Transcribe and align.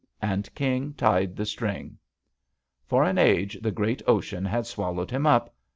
And 0.19 0.51
King 0.55 0.95
tied 0.95 1.35
the 1.35 1.45
string! 1.45 1.99
For 2.87 3.03
an 3.03 3.19
age 3.19 3.59
the 3.61 3.69
great 3.69 4.01
ocean 4.07 4.45
had 4.45 4.65
swallowed 4.65 5.11
him 5.11 5.27
up. 5.27 5.53